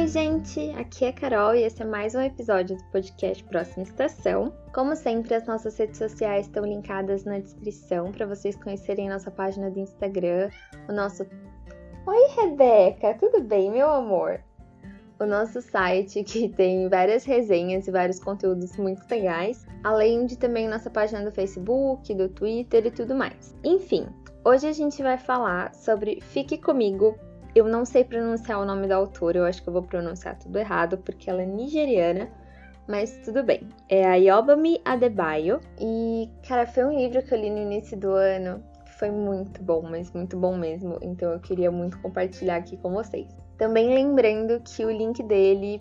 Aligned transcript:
Oi, 0.00 0.08
gente! 0.08 0.70
Aqui 0.78 1.04
é 1.04 1.08
a 1.08 1.12
Carol 1.12 1.54
e 1.54 1.62
esse 1.62 1.82
é 1.82 1.84
mais 1.84 2.14
um 2.14 2.22
episódio 2.22 2.74
do 2.74 2.84
podcast 2.84 3.44
Próxima 3.44 3.82
Estação. 3.82 4.50
Como 4.72 4.96
sempre, 4.96 5.34
as 5.34 5.46
nossas 5.46 5.76
redes 5.76 5.98
sociais 5.98 6.46
estão 6.46 6.64
linkadas 6.64 7.24
na 7.24 7.38
descrição 7.38 8.10
para 8.10 8.24
vocês 8.24 8.56
conhecerem 8.56 9.10
nossa 9.10 9.30
página 9.30 9.70
do 9.70 9.78
Instagram, 9.78 10.48
o 10.88 10.92
nosso. 10.94 11.26
Oi, 12.06 12.28
Rebeca! 12.34 13.12
Tudo 13.20 13.42
bem, 13.42 13.70
meu 13.70 13.90
amor? 13.90 14.40
O 15.18 15.26
nosso 15.26 15.60
site 15.60 16.24
que 16.24 16.48
tem 16.48 16.88
várias 16.88 17.26
resenhas 17.26 17.86
e 17.86 17.90
vários 17.90 18.18
conteúdos 18.18 18.78
muito 18.78 19.02
legais, 19.10 19.66
além 19.84 20.24
de 20.24 20.38
também 20.38 20.66
nossa 20.66 20.88
página 20.88 21.22
do 21.22 21.30
Facebook, 21.30 22.14
do 22.14 22.26
Twitter 22.30 22.86
e 22.86 22.90
tudo 22.90 23.14
mais. 23.14 23.54
Enfim, 23.62 24.06
hoje 24.46 24.66
a 24.66 24.72
gente 24.72 25.02
vai 25.02 25.18
falar 25.18 25.74
sobre 25.74 26.22
Fique 26.22 26.56
Comigo 26.56 27.18
eu 27.54 27.64
não 27.66 27.84
sei 27.84 28.04
pronunciar 28.04 28.60
o 28.60 28.64
nome 28.64 28.86
da 28.86 28.96
autora, 28.96 29.38
eu 29.38 29.44
acho 29.44 29.62
que 29.62 29.68
eu 29.68 29.72
vou 29.72 29.82
pronunciar 29.82 30.38
tudo 30.38 30.58
errado, 30.58 30.98
porque 30.98 31.28
ela 31.28 31.42
é 31.42 31.46
nigeriana, 31.46 32.28
mas 32.86 33.18
tudo 33.24 33.42
bem. 33.42 33.68
É 33.88 34.04
a 34.06 34.14
Yobami 34.14 34.80
Adebayo. 34.84 35.60
E, 35.78 36.28
cara, 36.46 36.66
foi 36.66 36.84
um 36.84 36.96
livro 36.96 37.22
que 37.22 37.32
eu 37.32 37.38
li 37.38 37.50
no 37.50 37.58
início 37.58 37.96
do 37.96 38.10
ano 38.10 38.62
que 38.84 38.92
foi 38.98 39.10
muito 39.10 39.62
bom, 39.62 39.82
mas 39.82 40.12
muito 40.12 40.36
bom 40.36 40.56
mesmo. 40.56 40.98
Então 41.02 41.32
eu 41.32 41.40
queria 41.40 41.70
muito 41.70 41.98
compartilhar 42.00 42.56
aqui 42.56 42.76
com 42.76 42.90
vocês. 42.90 43.28
Também 43.56 43.94
lembrando 43.94 44.60
que 44.60 44.84
o 44.84 44.90
link 44.90 45.22
dele 45.22 45.80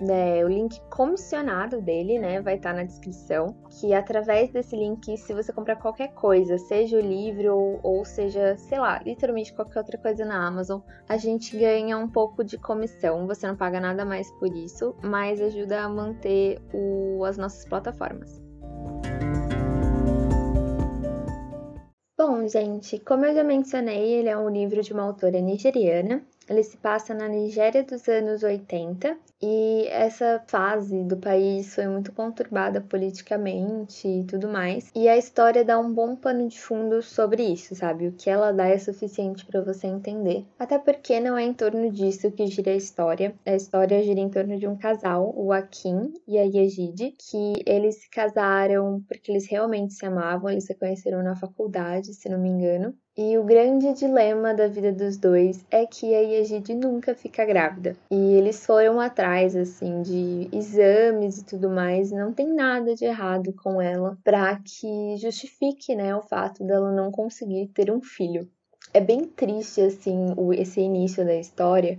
né, 0.00 0.44
o 0.44 0.48
link 0.48 0.80
comissionado 0.88 1.80
dele, 1.80 2.18
né, 2.18 2.40
vai 2.40 2.56
estar 2.56 2.70
tá 2.70 2.76
na 2.76 2.84
descrição. 2.84 3.54
Que 3.68 3.92
através 3.92 4.50
desse 4.50 4.76
link, 4.76 5.16
se 5.16 5.34
você 5.34 5.52
comprar 5.52 5.76
qualquer 5.76 6.12
coisa, 6.14 6.58
seja 6.58 6.96
o 6.96 7.00
livro 7.00 7.54
ou, 7.54 7.80
ou, 7.82 8.04
seja, 8.04 8.56
sei 8.56 8.78
lá, 8.78 9.00
literalmente 9.04 9.52
qualquer 9.52 9.78
outra 9.78 9.98
coisa 9.98 10.24
na 10.24 10.46
Amazon, 10.46 10.80
a 11.08 11.16
gente 11.16 11.56
ganha 11.56 11.98
um 11.98 12.08
pouco 12.08 12.42
de 12.42 12.58
comissão. 12.58 13.26
Você 13.26 13.46
não 13.46 13.56
paga 13.56 13.80
nada 13.80 14.04
mais 14.04 14.30
por 14.32 14.48
isso, 14.54 14.94
mas 15.02 15.40
ajuda 15.40 15.82
a 15.82 15.88
manter 15.88 16.60
o, 16.72 17.24
as 17.24 17.36
nossas 17.36 17.64
plataformas. 17.66 18.40
Bom, 22.18 22.46
gente, 22.46 22.98
como 22.98 23.24
eu 23.24 23.34
já 23.34 23.42
mencionei, 23.42 24.12
ele 24.12 24.28
é 24.28 24.36
um 24.36 24.50
livro 24.50 24.82
de 24.82 24.92
uma 24.92 25.04
autora 25.04 25.40
nigeriana. 25.40 26.22
Ele 26.48 26.62
se 26.62 26.76
passa 26.76 27.14
na 27.14 27.26
Nigéria 27.28 27.82
dos 27.82 28.06
anos 28.08 28.42
80 28.42 29.16
e 29.42 29.86
essa 29.88 30.42
fase 30.46 31.02
do 31.04 31.16
país 31.16 31.74
foi 31.74 31.86
muito 31.86 32.12
conturbada 32.12 32.80
politicamente 32.80 34.06
e 34.06 34.24
tudo 34.24 34.48
mais. 34.48 34.90
E 34.94 35.08
a 35.08 35.16
história 35.16 35.64
dá 35.64 35.78
um 35.78 35.92
bom 35.92 36.14
pano 36.14 36.46
de 36.48 36.60
fundo 36.60 37.02
sobre 37.02 37.42
isso, 37.42 37.74
sabe? 37.74 38.06
O 38.06 38.12
que 38.12 38.28
ela 38.28 38.52
dá 38.52 38.68
é 38.68 38.78
suficiente 38.78 39.46
para 39.46 39.62
você 39.62 39.86
entender. 39.86 40.44
Até 40.58 40.78
porque 40.78 41.18
não 41.20 41.38
é 41.38 41.44
em 41.44 41.54
torno 41.54 41.90
disso 41.90 42.30
que 42.30 42.46
gira 42.46 42.72
a 42.72 42.76
história. 42.76 43.34
A 43.46 43.54
história 43.54 44.02
gira 44.02 44.20
em 44.20 44.28
torno 44.28 44.58
de 44.58 44.66
um 44.66 44.76
casal, 44.76 45.32
o 45.36 45.52
Akin 45.52 46.12
e 46.28 46.38
a 46.38 46.42
Yejide, 46.42 47.14
que 47.18 47.52
eles 47.66 48.02
se 48.02 48.10
casaram 48.10 49.02
porque 49.08 49.32
eles 49.32 49.48
realmente 49.48 49.94
se 49.94 50.04
amavam, 50.04 50.50
eles 50.50 50.64
se 50.64 50.74
conheceram 50.74 51.22
na 51.22 51.34
faculdade, 51.34 52.12
se 52.12 52.28
não 52.28 52.38
me 52.38 52.48
engano. 52.48 52.94
E 53.22 53.36
o 53.36 53.44
grande 53.44 53.92
dilema 53.92 54.54
da 54.54 54.66
vida 54.66 54.90
dos 54.92 55.18
dois 55.18 55.62
é 55.70 55.84
que 55.84 56.14
a 56.14 56.20
Yejide 56.20 56.74
nunca 56.74 57.14
fica 57.14 57.44
grávida. 57.44 57.94
E 58.10 58.14
eles 58.14 58.64
foram 58.64 58.98
atrás, 58.98 59.29
assim, 59.56 60.02
de 60.02 60.48
exames 60.52 61.38
e 61.38 61.44
tudo 61.44 61.68
mais, 61.68 62.10
não 62.10 62.32
tem 62.32 62.52
nada 62.52 62.94
de 62.94 63.04
errado 63.04 63.52
com 63.52 63.80
ela 63.80 64.18
para 64.24 64.58
que 64.58 65.16
justifique, 65.16 65.94
né, 65.94 66.14
o 66.14 66.22
fato 66.22 66.64
dela 66.64 66.90
não 66.92 67.10
conseguir 67.10 67.68
ter 67.68 67.90
um 67.90 68.00
filho. 68.00 68.48
É 68.92 69.00
bem 69.00 69.24
triste, 69.24 69.80
assim, 69.80 70.34
esse 70.54 70.80
início 70.80 71.24
da 71.24 71.34
história, 71.34 71.98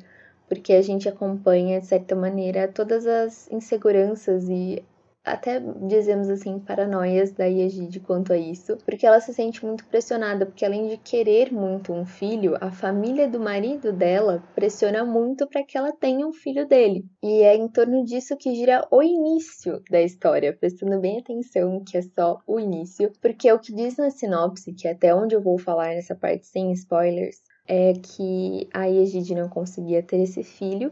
porque 0.50 0.73
a 0.73 0.82
gente 0.82 1.08
acompanha, 1.08 1.80
de 1.80 1.86
certa 1.86 2.16
maneira, 2.16 2.68
todas 2.68 3.08
as 3.08 3.50
inseguranças 3.50 4.50
e 4.50 4.84
até 5.23 5.59
dizemos 5.59 6.30
assim, 6.30 6.59
paranoias 6.59 7.32
da 7.32 7.45
Yejide 7.45 7.99
quanto 7.99 8.33
a 8.33 8.37
isso, 8.37 8.77
porque 8.86 9.05
ela 9.05 9.20
se 9.21 9.33
sente 9.33 9.64
muito 9.64 9.86
pressionada, 9.86 10.45
porque 10.45 10.65
além 10.65 10.87
de 10.87 10.98
querer 10.98 11.54
muito 11.54 11.93
um 11.93 12.05
filho, 12.05 12.58
a 12.59 12.71
família 12.71 13.27
do 13.27 13.39
marido 13.39 13.93
dela 13.93 14.43
pressiona 14.55 15.05
muito 15.05 15.48
para 15.48 15.64
que 15.64 15.77
ela 15.77 15.92
tenha 15.92 16.26
um 16.26 16.33
filho 16.33 16.67
dele. 16.67 17.05
E 17.21 17.43
é 17.43 17.55
em 17.55 17.67
torno 17.67 18.04
disso 18.04 18.36
que 18.36 18.55
gira 18.55 18.87
o 18.89 19.04
início 19.04 19.81
da 19.92 20.02
história, 20.02 20.58
prestando 20.58 20.99
bem 20.99 21.20
atenção 21.20 21.83
que 21.83 21.98
é 21.98 22.02
só 22.02 22.39
o 22.48 22.60
início, 22.60 23.11
porque 23.21 23.52
o 23.52 23.60
que 23.60 23.73
diz 23.73 23.98
na 23.98 24.10
sinopse, 24.10 24.73
que 24.73 24.87
é 24.87 24.92
até 24.92 25.14
onde 25.14 25.36
eu 25.36 25.42
vou 25.42 25.60
falar 25.60 25.89
nessa 25.89 26.15
parte 26.15 26.48
sem 26.48 26.71
spoilers, 26.71 27.42
é 27.67 27.93
que 27.93 28.67
a 28.73 28.86
Yejide 28.86 29.36
não 29.36 29.48
conseguia 29.48 30.02
ter 30.02 30.17
esse 30.17 30.43
filho 30.43 30.92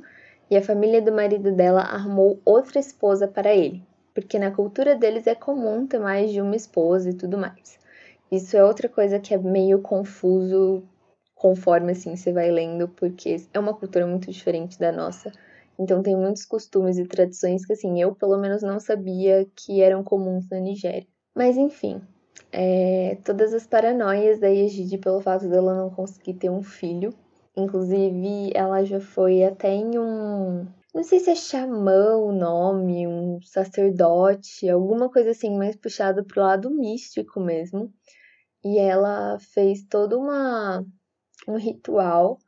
e 0.51 0.55
a 0.55 0.61
família 0.61 1.01
do 1.01 1.11
marido 1.11 1.51
dela 1.51 1.81
armou 1.81 2.39
outra 2.45 2.79
esposa 2.79 3.27
para 3.27 3.53
ele 3.53 3.88
porque 4.21 4.39
na 4.39 4.51
cultura 4.51 4.95
deles 4.95 5.27
é 5.27 5.35
comum 5.35 5.85
ter 5.87 5.99
mais 5.99 6.31
de 6.31 6.41
uma 6.41 6.55
esposa 6.55 7.09
e 7.09 7.13
tudo 7.13 7.37
mais. 7.37 7.79
Isso 8.31 8.55
é 8.55 8.63
outra 8.63 8.87
coisa 8.87 9.19
que 9.19 9.33
é 9.33 9.37
meio 9.37 9.81
confuso 9.81 10.83
conforme 11.33 11.93
assim 11.93 12.15
você 12.15 12.33
vai 12.33 12.51
lendo, 12.51 12.87
porque 12.89 13.37
é 13.53 13.59
uma 13.59 13.73
cultura 13.73 14.05
muito 14.05 14.29
diferente 14.29 14.77
da 14.77 14.91
nossa. 14.91 15.31
Então 15.79 16.03
tem 16.03 16.15
muitos 16.15 16.45
costumes 16.45 16.97
e 16.97 17.05
tradições 17.05 17.65
que 17.65 17.73
assim, 17.73 18.01
eu 18.01 18.13
pelo 18.13 18.37
menos 18.37 18.61
não 18.61 18.79
sabia 18.79 19.47
que 19.55 19.81
eram 19.81 20.03
comuns 20.03 20.49
na 20.49 20.59
Nigéria. 20.59 21.07
Mas 21.33 21.55
enfim, 21.55 22.01
é, 22.51 23.17
todas 23.23 23.53
as 23.53 23.65
paranoias 23.65 24.39
da 24.39 24.49
Egide 24.49 24.97
pelo 24.97 25.21
fato 25.21 25.47
dela 25.47 25.75
não 25.75 25.89
conseguir 25.89 26.33
ter 26.33 26.49
um 26.49 26.61
filho. 26.61 27.13
Inclusive, 27.55 28.51
ela 28.53 28.83
já 28.83 28.99
foi 28.99 29.43
até 29.43 29.69
em 29.73 29.97
um 29.97 30.67
não 30.93 31.03
sei 31.03 31.19
se 31.19 31.29
é 31.29 31.35
xamã 31.35 32.15
o 32.17 32.31
nome, 32.31 33.07
um 33.07 33.39
sacerdote, 33.41 34.69
alguma 34.69 35.09
coisa 35.09 35.31
assim, 35.31 35.57
mais 35.57 35.75
puxado 35.75 36.25
pro 36.25 36.41
lado 36.41 36.69
místico 36.71 37.39
mesmo. 37.39 37.93
E 38.63 38.77
ela 38.77 39.37
fez 39.39 39.83
todo 39.83 40.17
uma, 40.19 40.85
um 41.47 41.57
ritual 41.57 42.39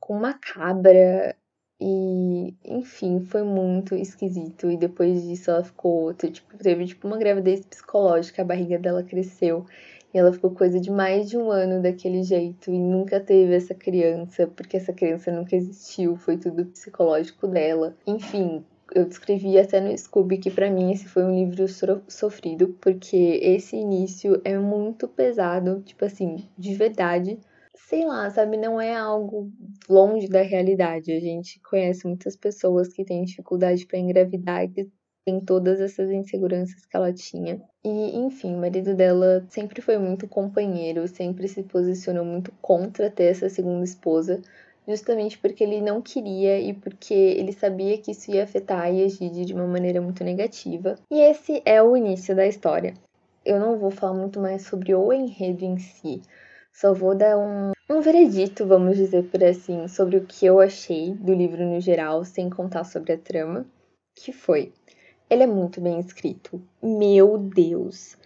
com 0.00 0.16
uma 0.16 0.34
cabra 0.34 1.36
e, 1.80 2.54
enfim, 2.64 3.20
foi 3.20 3.42
muito 3.42 3.94
esquisito. 3.94 4.70
E 4.70 4.76
depois 4.76 5.22
disso 5.22 5.50
ela 5.50 5.64
ficou, 5.64 6.12
tipo, 6.14 6.56
teve 6.58 6.86
tipo 6.86 7.06
uma 7.06 7.18
gravidez 7.18 7.64
psicológica, 7.64 8.42
a 8.42 8.44
barriga 8.44 8.78
dela 8.78 9.02
cresceu. 9.02 9.66
E 10.14 10.18
ela 10.18 10.32
ficou 10.32 10.52
coisa 10.52 10.78
de 10.78 10.92
mais 10.92 11.28
de 11.28 11.36
um 11.36 11.50
ano 11.50 11.82
daquele 11.82 12.22
jeito 12.22 12.70
e 12.70 12.78
nunca 12.78 13.18
teve 13.18 13.52
essa 13.52 13.74
criança, 13.74 14.46
porque 14.46 14.76
essa 14.76 14.92
criança 14.92 15.32
nunca 15.32 15.56
existiu, 15.56 16.16
foi 16.16 16.38
tudo 16.38 16.66
psicológico 16.66 17.48
dela. 17.48 17.96
Enfim, 18.06 18.64
eu 18.94 19.04
descrevi 19.06 19.58
até 19.58 19.80
no 19.80 19.96
Scooby 19.96 20.38
que 20.38 20.52
para 20.52 20.70
mim 20.70 20.92
esse 20.92 21.08
foi 21.08 21.24
um 21.24 21.34
livro 21.34 21.66
sofrido, 22.06 22.68
porque 22.80 23.40
esse 23.42 23.74
início 23.74 24.40
é 24.44 24.56
muito 24.56 25.08
pesado, 25.08 25.82
tipo 25.82 26.04
assim, 26.04 26.48
de 26.56 26.74
verdade. 26.74 27.36
Sei 27.74 28.06
lá, 28.06 28.30
sabe, 28.30 28.56
não 28.56 28.80
é 28.80 28.94
algo 28.94 29.50
longe 29.88 30.28
da 30.28 30.42
realidade. 30.42 31.10
A 31.10 31.18
gente 31.18 31.60
conhece 31.68 32.06
muitas 32.06 32.36
pessoas 32.36 32.92
que 32.92 33.04
têm 33.04 33.24
dificuldade 33.24 33.84
para 33.84 33.98
engravidar 33.98 34.62
e 34.62 34.68
que 34.68 34.88
tem 35.24 35.40
todas 35.40 35.80
essas 35.80 36.10
inseguranças 36.10 36.84
que 36.84 36.96
ela 36.96 37.12
tinha. 37.12 37.60
E, 37.82 38.16
enfim, 38.16 38.54
o 38.54 38.58
marido 38.58 38.94
dela 38.94 39.44
sempre 39.48 39.80
foi 39.80 39.96
muito 39.98 40.28
companheiro, 40.28 41.08
sempre 41.08 41.48
se 41.48 41.62
posicionou 41.62 42.24
muito 42.24 42.52
contra 42.60 43.10
ter 43.10 43.24
essa 43.24 43.48
segunda 43.48 43.84
esposa, 43.84 44.40
justamente 44.86 45.38
porque 45.38 45.64
ele 45.64 45.80
não 45.80 46.02
queria 46.02 46.60
e 46.60 46.74
porque 46.74 47.14
ele 47.14 47.52
sabia 47.52 47.96
que 47.98 48.10
isso 48.10 48.30
ia 48.30 48.44
afetar 48.44 48.82
a 48.82 48.86
Yejide 48.86 49.46
de 49.46 49.54
uma 49.54 49.66
maneira 49.66 50.00
muito 50.00 50.22
negativa. 50.22 50.96
E 51.10 51.18
esse 51.18 51.62
é 51.64 51.82
o 51.82 51.96
início 51.96 52.36
da 52.36 52.46
história. 52.46 52.94
Eu 53.44 53.58
não 53.58 53.78
vou 53.78 53.90
falar 53.90 54.14
muito 54.14 54.40
mais 54.40 54.62
sobre 54.62 54.94
o 54.94 55.12
enredo 55.12 55.64
em 55.64 55.78
si, 55.78 56.22
só 56.72 56.92
vou 56.92 57.14
dar 57.14 57.38
um, 57.38 57.72
um 57.88 58.00
veredito, 58.00 58.66
vamos 58.66 58.96
dizer 58.96 59.24
por 59.30 59.44
assim, 59.44 59.86
sobre 59.86 60.16
o 60.16 60.26
que 60.26 60.44
eu 60.44 60.60
achei 60.60 61.12
do 61.14 61.32
livro 61.32 61.64
no 61.64 61.80
geral, 61.80 62.24
sem 62.24 62.50
contar 62.50 62.84
sobre 62.84 63.12
a 63.12 63.18
trama, 63.18 63.64
que 64.14 64.32
foi 64.32 64.72
ele 65.34 65.42
é 65.42 65.46
muito 65.46 65.80
bem 65.80 65.98
escrito. 65.98 66.62
Meu 66.82 67.36
Deus. 67.36 68.16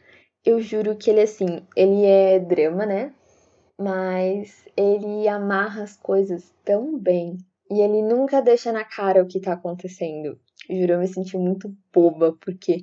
Eu 0.45 0.61
juro 0.61 0.95
que 0.95 1.11
ele, 1.11 1.23
assim, 1.23 1.63
ele 1.75 2.05
é 2.05 2.39
drama, 2.39 2.85
né? 2.85 3.13
Mas 3.79 4.65
ele 4.77 5.27
amarra 5.27 5.83
as 5.83 5.97
coisas 5.97 6.53
tão 6.65 6.99
bem. 6.99 7.39
E 7.71 7.81
ele 7.81 8.03
nunca 8.03 8.41
deixa 8.41 8.73
na 8.73 8.85
cara 8.85 9.23
o 9.23 9.27
que 9.27 9.41
tá 9.41 9.55
acontecendo. 9.55 10.39
Juro, 10.71 10.93
eu 10.93 10.99
me 10.99 11.09
senti 11.09 11.37
muito 11.37 11.75
boba, 11.93 12.37
porque 12.41 12.83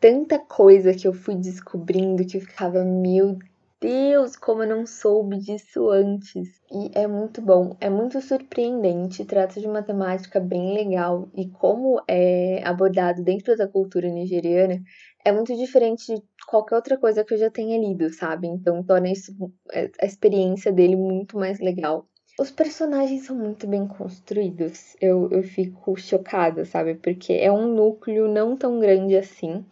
tanta 0.00 0.38
coisa 0.38 0.92
que 0.92 1.06
eu 1.06 1.12
fui 1.12 1.36
descobrindo 1.36 2.26
que 2.26 2.38
eu 2.38 2.40
ficava, 2.40 2.84
meu 2.84 3.38
Deus, 3.80 4.36
como 4.36 4.62
eu 4.62 4.68
não 4.68 4.86
soube 4.86 5.38
disso 5.38 5.88
antes. 5.90 6.60
E 6.70 6.90
é 6.94 7.06
muito 7.06 7.40
bom, 7.40 7.76
é 7.80 7.88
muito 7.88 8.20
surpreendente, 8.20 9.24
trata 9.24 9.58
de 9.58 9.66
uma 9.66 9.82
temática 9.82 10.38
bem 10.38 10.74
legal 10.74 11.28
e 11.34 11.48
como 11.48 12.02
é 12.06 12.62
abordado 12.64 13.22
dentro 13.22 13.56
da 13.56 13.66
cultura 13.66 14.08
nigeriana 14.08 14.82
é 15.24 15.32
muito 15.32 15.54
diferente 15.56 16.14
de 16.14 16.22
qualquer 16.46 16.76
outra 16.76 16.98
coisa 16.98 17.24
que 17.24 17.34
eu 17.34 17.38
já 17.38 17.50
tenha 17.50 17.78
lido, 17.78 18.10
sabe? 18.12 18.46
Então 18.48 18.82
torna 18.82 19.10
isso, 19.10 19.32
é, 19.72 19.90
a 20.00 20.06
experiência 20.06 20.72
dele 20.72 20.96
muito 20.96 21.38
mais 21.38 21.58
legal. 21.60 22.06
os 22.38 22.50
personagens 22.50 23.26
são 23.26 23.36
muito 23.36 23.66
bem 23.66 23.86
construídos. 23.86 24.96
Eu, 25.00 25.28
eu 25.30 25.42
fico 25.42 25.96
chocada, 25.96 26.64
sabe? 26.64 26.94
Porque 26.94 27.34
é 27.34 27.52
um 27.52 27.68
núcleo 27.74 28.28
não 28.28 28.56
tão 28.56 28.78
grande 28.80 29.16
assim. 29.16 29.64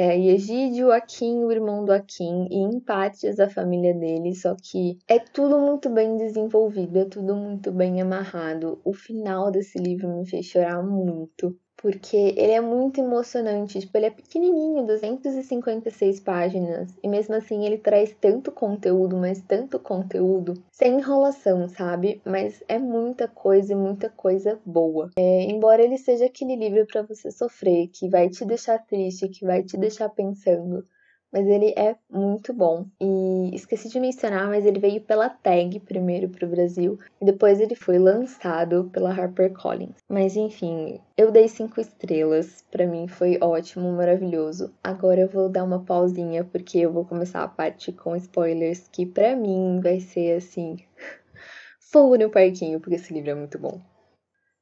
É 0.00 0.16
Egídio, 0.16 0.92
Akin, 0.92 1.42
o 1.42 1.50
irmão 1.50 1.84
do 1.84 1.90
Akin, 1.92 2.46
e 2.52 2.58
em 2.58 2.78
partes 2.78 3.40
a 3.40 3.50
família 3.50 3.92
dele, 3.92 4.32
só 4.32 4.54
que 4.54 4.96
é 5.08 5.18
tudo 5.18 5.58
muito 5.58 5.90
bem 5.90 6.16
desenvolvido, 6.16 7.00
é 7.00 7.04
tudo 7.04 7.34
muito 7.34 7.72
bem 7.72 8.00
amarrado. 8.00 8.80
O 8.84 8.92
final 8.92 9.50
desse 9.50 9.76
livro 9.76 10.08
me 10.08 10.24
fez 10.24 10.46
chorar 10.46 10.84
muito 10.84 11.58
porque 11.78 12.34
ele 12.36 12.52
é 12.52 12.60
muito 12.60 13.00
emocionante. 13.00 13.80
Tipo, 13.80 13.96
ele 13.96 14.06
é 14.06 14.10
pequenininho, 14.10 14.86
256 14.86 16.20
páginas, 16.20 16.94
e 17.02 17.08
mesmo 17.08 17.34
assim 17.34 17.64
ele 17.64 17.78
traz 17.78 18.14
tanto 18.20 18.52
conteúdo, 18.52 19.16
mas 19.16 19.40
tanto 19.40 19.78
conteúdo, 19.78 20.54
sem 20.70 20.98
enrolação, 20.98 21.68
sabe? 21.68 22.20
Mas 22.24 22.62
é 22.68 22.78
muita 22.78 23.28
coisa 23.28 23.72
e 23.72 23.76
muita 23.76 24.10
coisa 24.10 24.58
boa. 24.66 25.10
É, 25.16 25.44
embora 25.44 25.82
ele 25.82 25.96
seja 25.96 26.26
aquele 26.26 26.56
livro 26.56 26.86
para 26.86 27.02
você 27.02 27.30
sofrer, 27.30 27.88
que 27.88 28.08
vai 28.08 28.28
te 28.28 28.44
deixar 28.44 28.78
triste, 28.78 29.28
que 29.28 29.44
vai 29.44 29.62
te 29.62 29.76
deixar 29.76 30.08
pensando 30.08 30.84
mas 31.32 31.46
ele 31.46 31.72
é 31.76 31.96
muito 32.10 32.52
bom. 32.52 32.86
E 33.00 33.54
esqueci 33.54 33.88
de 33.88 34.00
mencionar, 34.00 34.48
mas 34.48 34.64
ele 34.64 34.78
veio 34.78 35.00
pela 35.00 35.28
Tag 35.28 35.78
primeiro 35.80 36.28
para 36.28 36.46
o 36.46 36.50
Brasil 36.50 36.98
e 37.20 37.24
depois 37.24 37.60
ele 37.60 37.74
foi 37.74 37.98
lançado 37.98 38.90
pela 38.92 39.10
HarperCollins. 39.10 39.96
Mas 40.08 40.36
enfim, 40.36 41.00
eu 41.16 41.30
dei 41.30 41.48
cinco 41.48 41.80
estrelas, 41.80 42.64
para 42.70 42.86
mim 42.86 43.08
foi 43.08 43.38
ótimo, 43.40 43.92
maravilhoso. 43.92 44.72
Agora 44.82 45.20
eu 45.20 45.28
vou 45.28 45.48
dar 45.48 45.64
uma 45.64 45.84
pausinha 45.84 46.44
porque 46.44 46.78
eu 46.78 46.92
vou 46.92 47.04
começar 47.04 47.42
a 47.42 47.48
parte 47.48 47.92
com 47.92 48.16
spoilers 48.16 48.88
que 48.88 49.04
para 49.06 49.36
mim 49.36 49.80
vai 49.82 50.00
ser 50.00 50.36
assim 50.36 50.76
fogo 51.80 52.16
no 52.16 52.30
parquinho, 52.30 52.80
porque 52.80 52.96
esse 52.96 53.12
livro 53.12 53.30
é 53.30 53.34
muito 53.34 53.58
bom. 53.58 53.80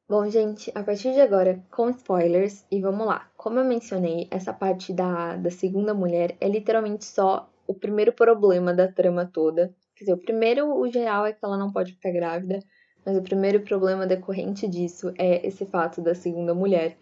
Bom, 0.09 0.31
gente, 0.31 0.71
a 0.73 0.85
partir 0.85 1.13
de 1.15 1.21
agora, 1.21 1.61
com 1.69 1.91
spoilers, 1.91 2.65
e 2.71 2.81
vamos 2.81 3.09
lá. 3.09 3.29
Como 3.37 3.59
eu 3.59 3.65
mencionei, 3.65 4.29
essa 4.31 4.53
parte 4.53 4.93
da, 4.93 5.35
da 5.35 5.51
segunda 5.51 5.93
mulher 5.93 6.37
é 6.41 6.49
literalmente 6.49 7.05
só 7.05 7.51
o 7.67 7.75
primeiro 7.75 8.13
problema 8.13 8.73
da 8.73 8.87
trama 8.87 9.27
toda. 9.27 9.75
Quer 9.97 10.05
dizer, 10.05 10.13
o 10.13 10.19
primeiro, 10.19 10.73
o 10.79 10.89
geral, 10.89 11.27
é 11.27 11.33
que 11.33 11.45
ela 11.45 11.57
não 11.59 11.73
pode 11.73 11.93
ficar 11.93 12.13
grávida, 12.13 12.61
mas 13.05 13.17
o 13.17 13.23
primeiro 13.23 13.63
problema 13.63 14.07
decorrente 14.07 14.69
disso 14.69 15.13
é 15.19 15.45
esse 15.45 15.67
fato 15.67 16.01
da 16.01 16.15
segunda 16.15 16.55
mulher. 16.55 16.97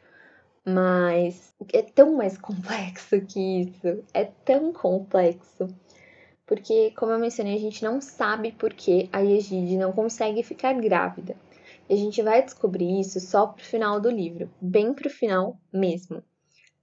Mas 0.64 1.54
é 1.74 1.82
tão 1.82 2.14
mais 2.16 2.38
complexo 2.40 3.20
que 3.20 3.60
isso. 3.64 4.02
É 4.14 4.24
tão 4.24 4.72
complexo. 4.72 5.68
Porque, 6.46 6.90
como 6.96 7.12
eu 7.12 7.18
mencionei, 7.18 7.54
a 7.54 7.60
gente 7.60 7.84
não 7.84 8.00
sabe 8.00 8.52
por 8.52 8.72
que 8.72 9.10
a 9.12 9.22
Egide 9.22 9.76
não 9.76 9.92
consegue 9.92 10.42
ficar 10.42 10.72
grávida. 10.72 11.36
E 11.88 11.94
a 11.94 11.96
gente 11.96 12.22
vai 12.22 12.42
descobrir 12.42 13.00
isso 13.00 13.20
só 13.20 13.46
pro 13.46 13.64
final 13.64 14.00
do 14.00 14.10
livro, 14.10 14.50
bem 14.60 14.94
pro 14.94 15.10
final 15.10 15.58
mesmo. 15.72 16.22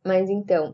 Mas 0.06 0.30
então, 0.30 0.74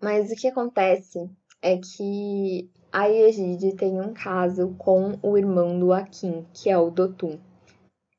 mas 0.00 0.30
o 0.30 0.36
que 0.36 0.48
acontece 0.48 1.28
é 1.60 1.78
que 1.78 2.70
a 2.92 3.10
Egide 3.10 3.74
tem 3.74 4.00
um 4.00 4.12
caso 4.12 4.74
com 4.78 5.18
o 5.22 5.36
irmão 5.36 5.78
do 5.78 5.92
Akin, 5.92 6.46
que 6.52 6.70
é 6.70 6.78
o 6.78 6.90
Dotun. 6.90 7.38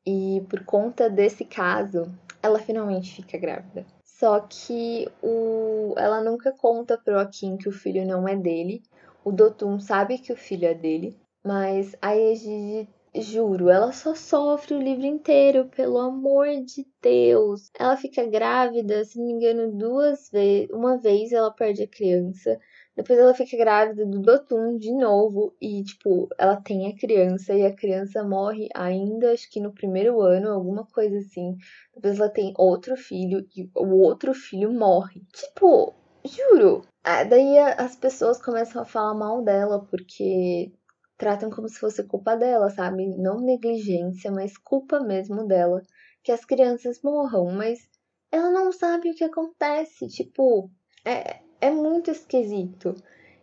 E 0.05 0.43
por 0.49 0.65
conta 0.65 1.09
desse 1.09 1.45
caso, 1.45 2.11
ela 2.41 2.59
finalmente 2.59 3.15
fica 3.15 3.37
grávida. 3.37 3.85
Só 4.03 4.39
que 4.39 5.07
o... 5.21 5.93
ela 5.97 6.21
nunca 6.21 6.51
conta 6.51 6.97
pro 6.97 7.19
Akin 7.19 7.55
que 7.57 7.69
o 7.69 7.71
filho 7.71 8.05
não 8.05 8.27
é 8.27 8.35
dele. 8.35 8.83
O 9.23 9.31
Dotun 9.31 9.79
sabe 9.79 10.17
que 10.17 10.33
o 10.33 10.37
filho 10.37 10.67
é 10.67 10.73
dele, 10.73 11.17
mas 11.43 11.95
a 12.01 12.15
Egide 12.15 12.89
Juro, 13.17 13.69
ela 13.69 13.93
só 13.93 14.13
sofre 14.13 14.73
o 14.75 14.81
livro 14.81 15.05
inteiro, 15.05 15.69
pelo 15.69 15.97
amor 15.97 16.47
de 16.65 16.85
Deus. 17.01 17.71
Ela 17.79 17.95
fica 17.95 18.25
grávida, 18.25 19.05
se 19.05 19.17
não 19.17 19.25
me 19.25 19.33
engano, 19.33 19.71
duas 19.71 20.29
vezes. 20.29 20.69
Uma 20.69 20.97
vez 20.97 21.31
ela 21.31 21.49
perde 21.49 21.83
a 21.83 21.87
criança, 21.87 22.59
depois 22.95 23.17
ela 23.17 23.33
fica 23.33 23.55
grávida 23.57 24.05
do 24.05 24.21
Dotun 24.21 24.77
de 24.77 24.91
novo 24.93 25.55
e, 25.61 25.83
tipo, 25.83 26.27
ela 26.37 26.57
tem 26.57 26.87
a 26.87 26.95
criança 26.97 27.53
e 27.53 27.65
a 27.65 27.75
criança 27.75 28.21
morre 28.23 28.67
ainda, 28.73 29.31
acho 29.31 29.49
que 29.49 29.61
no 29.61 29.73
primeiro 29.73 30.21
ano, 30.21 30.49
alguma 30.51 30.85
coisa 30.85 31.17
assim. 31.17 31.55
Depois 31.93 32.19
ela 32.19 32.29
tem 32.29 32.53
outro 32.57 32.97
filho 32.97 33.47
e 33.55 33.69
o 33.75 34.01
outro 34.01 34.33
filho 34.33 34.73
morre. 34.73 35.21
Tipo, 35.33 35.93
juro. 36.25 36.81
Ah, 37.03 37.23
daí 37.23 37.57
as 37.59 37.95
pessoas 37.95 38.41
começam 38.41 38.81
a 38.81 38.85
falar 38.85 39.13
mal 39.13 39.41
dela 39.41 39.85
porque 39.89 40.71
tratam 41.17 41.49
como 41.49 41.67
se 41.69 41.79
fosse 41.79 42.03
culpa 42.03 42.35
dela, 42.35 42.69
sabe? 42.69 43.07
Não 43.17 43.39
negligência, 43.39 44.31
mas 44.31 44.57
culpa 44.57 44.99
mesmo 44.99 45.45
dela. 45.47 45.81
Que 46.23 46.31
as 46.31 46.43
crianças 46.43 47.01
morram, 47.03 47.51
mas 47.51 47.87
ela 48.31 48.51
não 48.51 48.71
sabe 48.71 49.11
o 49.11 49.15
que 49.15 49.23
acontece. 49.23 50.07
Tipo, 50.07 50.69
é, 51.05 51.39
é 51.61 51.71
muito 51.71 52.11
esquisito. 52.11 52.95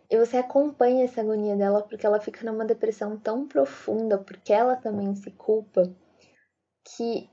E 0.09 0.17
você 0.17 0.37
acompanha 0.37 1.05
essa 1.05 1.21
agonia 1.21 1.55
dela 1.55 1.81
porque 1.81 2.05
ela 2.05 2.19
fica 2.19 2.45
numa 2.45 2.65
depressão 2.65 3.17
tão 3.17 3.47
profunda, 3.47 4.17
porque 4.17 4.53
ela 4.53 4.75
também 4.75 5.15
se 5.15 5.31
culpa, 5.31 5.91
que, 6.83 7.29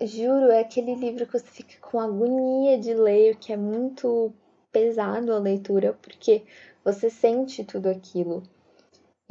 juro, 0.00 0.50
é 0.50 0.60
aquele 0.60 0.94
livro 0.94 1.26
que 1.26 1.38
você 1.38 1.46
fica 1.46 1.78
com 1.80 2.00
agonia 2.00 2.78
de 2.78 2.94
ler, 2.94 3.36
que 3.36 3.52
é 3.52 3.56
muito 3.56 4.32
pesado 4.70 5.32
a 5.32 5.38
leitura, 5.38 5.92
porque 6.00 6.44
você 6.84 7.10
sente 7.10 7.64
tudo 7.64 7.88
aquilo. 7.88 8.42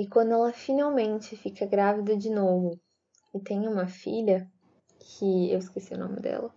E 0.01 0.07
quando 0.07 0.31
ela 0.31 0.51
finalmente 0.51 1.38
fica 1.38 1.63
grávida 1.63 2.18
de 2.18 2.31
novo 2.31 2.80
e 3.36 3.39
tem 3.39 3.68
uma 3.68 3.86
filha, 3.86 4.51
que 5.00 5.51
eu 5.51 5.59
esqueci 5.59 5.94
o 5.94 5.98
nome 6.00 6.19
dela, 6.19 6.51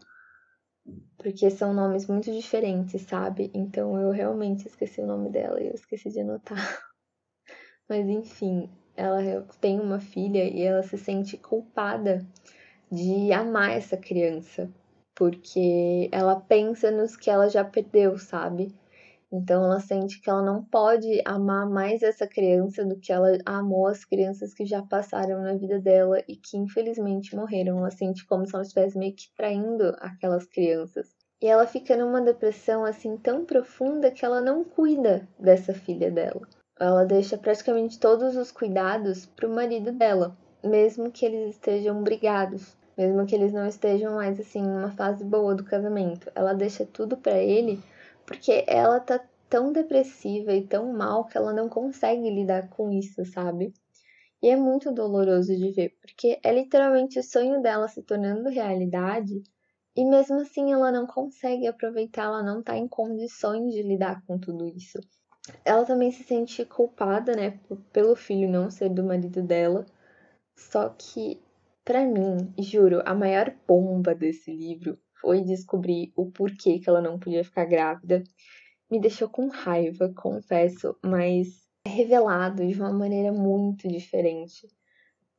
porque 1.18 1.50
são 1.50 1.74
nomes 1.74 2.06
muito 2.06 2.32
diferentes, 2.32 3.02
sabe? 3.02 3.50
Então 3.52 4.00
eu 4.00 4.10
realmente 4.12 4.66
esqueci 4.66 5.02
o 5.02 5.06
nome 5.06 5.28
dela 5.28 5.62
e 5.62 5.66
eu 5.66 5.74
esqueci 5.74 6.08
de 6.08 6.20
anotar. 6.20 6.56
Mas 7.86 8.08
enfim, 8.08 8.70
ela 8.96 9.42
tem 9.60 9.78
uma 9.78 10.00
filha 10.00 10.42
e 10.42 10.62
ela 10.62 10.82
se 10.82 10.96
sente 10.96 11.36
culpada 11.36 12.26
de 12.90 13.30
amar 13.30 13.72
essa 13.72 13.98
criança, 13.98 14.72
porque 15.14 16.08
ela 16.10 16.40
pensa 16.40 16.90
nos 16.90 17.14
que 17.14 17.28
ela 17.28 17.50
já 17.50 17.62
perdeu, 17.62 18.18
sabe? 18.18 18.74
Então 19.34 19.64
ela 19.64 19.80
sente 19.80 20.20
que 20.20 20.30
ela 20.30 20.42
não 20.42 20.62
pode 20.62 21.20
amar 21.24 21.68
mais 21.68 22.04
essa 22.04 22.24
criança 22.24 22.84
do 22.84 22.94
que 22.94 23.12
ela 23.12 23.36
amou 23.44 23.88
as 23.88 24.04
crianças 24.04 24.54
que 24.54 24.64
já 24.64 24.80
passaram 24.80 25.42
na 25.42 25.54
vida 25.54 25.80
dela 25.80 26.22
e 26.28 26.36
que 26.36 26.56
infelizmente 26.56 27.34
morreram. 27.34 27.78
Ela 27.78 27.90
sente 27.90 28.24
como 28.24 28.46
se 28.46 28.54
ela 28.54 28.62
estivesse 28.62 28.96
meio 28.96 29.12
que 29.12 29.28
traindo 29.36 29.92
aquelas 29.98 30.46
crianças. 30.46 31.08
E 31.42 31.48
ela 31.48 31.66
fica 31.66 31.96
numa 31.96 32.20
depressão 32.20 32.84
assim 32.84 33.16
tão 33.16 33.44
profunda 33.44 34.08
que 34.08 34.24
ela 34.24 34.40
não 34.40 34.62
cuida 34.62 35.28
dessa 35.36 35.74
filha 35.74 36.12
dela. 36.12 36.46
Ela 36.78 37.04
deixa 37.04 37.36
praticamente 37.36 37.98
todos 37.98 38.36
os 38.36 38.52
cuidados 38.52 39.26
para 39.26 39.48
o 39.48 39.52
marido 39.52 39.90
dela, 39.90 40.36
mesmo 40.62 41.10
que 41.10 41.26
eles 41.26 41.56
estejam 41.56 42.04
brigados, 42.04 42.76
mesmo 42.96 43.26
que 43.26 43.34
eles 43.34 43.52
não 43.52 43.66
estejam 43.66 44.14
mais 44.14 44.38
assim 44.38 44.62
numa 44.62 44.92
fase 44.92 45.24
boa 45.24 45.56
do 45.56 45.64
casamento. 45.64 46.30
Ela 46.36 46.52
deixa 46.52 46.86
tudo 46.86 47.16
para 47.16 47.36
ele 47.36 47.82
porque 48.26 48.64
ela 48.66 49.00
tá 49.00 49.20
tão 49.48 49.72
depressiva 49.72 50.52
e 50.52 50.66
tão 50.66 50.92
mal 50.92 51.26
que 51.26 51.36
ela 51.36 51.52
não 51.52 51.68
consegue 51.68 52.30
lidar 52.30 52.68
com 52.70 52.90
isso, 52.90 53.24
sabe? 53.24 53.72
E 54.42 54.48
é 54.48 54.56
muito 54.56 54.92
doloroso 54.92 55.56
de 55.56 55.70
ver, 55.70 55.96
porque 56.00 56.38
é 56.42 56.52
literalmente 56.52 57.18
o 57.18 57.22
sonho 57.22 57.62
dela 57.62 57.88
se 57.88 58.02
tornando 58.02 58.48
realidade 58.48 59.42
e 59.96 60.04
mesmo 60.04 60.40
assim 60.40 60.72
ela 60.72 60.90
não 60.90 61.06
consegue 61.06 61.66
aproveitar, 61.66 62.24
ela 62.24 62.42
não 62.42 62.62
tá 62.62 62.76
em 62.76 62.88
condições 62.88 63.72
de 63.72 63.82
lidar 63.82 64.22
com 64.26 64.38
tudo 64.38 64.66
isso. 64.66 64.98
Ela 65.64 65.84
também 65.84 66.10
se 66.10 66.24
sente 66.24 66.64
culpada, 66.64 67.36
né, 67.36 67.60
pelo 67.92 68.16
filho 68.16 68.48
não 68.48 68.70
ser 68.70 68.88
do 68.88 69.04
marido 69.04 69.42
dela. 69.42 69.86
Só 70.56 70.88
que, 70.88 71.40
para 71.84 72.04
mim, 72.04 72.52
juro, 72.58 73.02
a 73.04 73.14
maior 73.14 73.54
bomba 73.66 74.14
desse 74.14 74.50
livro 74.50 74.98
foi 75.24 75.40
descobrir 75.40 76.12
o 76.14 76.30
porquê 76.30 76.78
que 76.78 76.88
ela 76.88 77.00
não 77.00 77.18
podia 77.18 77.42
ficar 77.42 77.64
grávida. 77.64 78.22
Me 78.90 79.00
deixou 79.00 79.26
com 79.26 79.48
raiva, 79.48 80.12
confesso, 80.14 80.94
mas 81.02 81.48
é 81.86 81.88
revelado 81.88 82.66
de 82.66 82.78
uma 82.78 82.92
maneira 82.92 83.32
muito 83.32 83.88
diferente, 83.88 84.68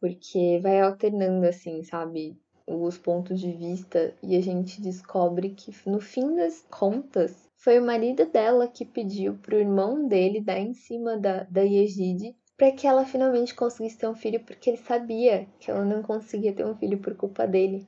porque 0.02 0.60
vai 0.62 0.82
alternando 0.82 1.46
assim, 1.46 1.84
sabe, 1.84 2.36
os 2.68 2.98
pontos 2.98 3.40
de 3.40 3.52
vista 3.52 4.16
e 4.24 4.36
a 4.36 4.42
gente 4.42 4.82
descobre 4.82 5.52
que 5.52 5.72
no 5.88 6.00
fim 6.00 6.36
das 6.36 6.66
contas 6.72 7.48
foi 7.56 7.80
o 7.80 7.86
marido 7.86 8.26
dela 8.26 8.68
que 8.68 8.84
pediu 8.84 9.36
pro 9.36 9.60
irmão 9.60 10.08
dele 10.08 10.42
dar 10.42 10.60
em 10.60 10.74
cima 10.74 11.16
da, 11.16 11.44
da 11.44 11.62
Yegide 11.62 12.36
para 12.58 12.72
que 12.72 12.88
ela 12.88 13.06
finalmente 13.06 13.54
conseguisse 13.54 13.98
ter 13.98 14.08
um 14.08 14.16
filho, 14.16 14.40
porque 14.40 14.72
ele 14.72 14.78
sabia 14.78 15.48
que 15.60 15.70
ela 15.70 15.84
não 15.84 16.02
conseguia 16.02 16.54
ter 16.54 16.66
um 16.66 16.76
filho 16.76 16.98
por 16.98 17.16
culpa 17.16 17.46
dele. 17.46 17.86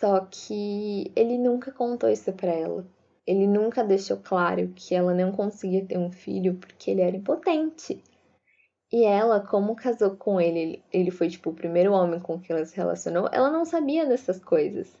Só 0.00 0.20
que 0.30 1.10
ele 1.16 1.38
nunca 1.38 1.72
contou 1.72 2.10
isso 2.10 2.32
para 2.32 2.52
ela. 2.52 2.86
Ele 3.26 3.46
nunca 3.46 3.82
deixou 3.82 4.18
claro 4.18 4.72
que 4.74 4.94
ela 4.94 5.14
não 5.14 5.32
conseguia 5.32 5.84
ter 5.84 5.98
um 5.98 6.12
filho 6.12 6.54
porque 6.54 6.90
ele 6.90 7.00
era 7.00 7.16
impotente. 7.16 8.02
E 8.92 9.04
ela, 9.04 9.40
como 9.40 9.74
casou 9.74 10.16
com 10.16 10.40
ele, 10.40 10.82
ele 10.92 11.10
foi 11.10 11.28
tipo 11.28 11.50
o 11.50 11.54
primeiro 11.54 11.92
homem 11.92 12.20
com 12.20 12.38
quem 12.38 12.54
ela 12.54 12.64
se 12.64 12.76
relacionou, 12.76 13.28
ela 13.32 13.50
não 13.50 13.64
sabia 13.64 14.06
dessas 14.06 14.38
coisas. 14.38 14.96